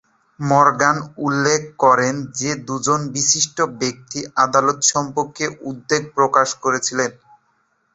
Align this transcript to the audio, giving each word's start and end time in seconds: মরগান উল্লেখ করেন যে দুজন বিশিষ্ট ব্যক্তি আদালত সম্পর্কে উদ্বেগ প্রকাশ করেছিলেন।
মরগান 0.39 0.97
উল্লেখ 1.17 1.61
করেন 1.83 2.15
যে 2.39 2.51
দুজন 2.67 2.99
বিশিষ্ট 3.15 3.57
ব্যক্তি 3.81 4.19
আদালত 4.45 4.79
সম্পর্কে 4.91 5.45
উদ্বেগ 5.69 6.03
প্রকাশ 6.17 6.47
করেছিলেন। 6.63 7.11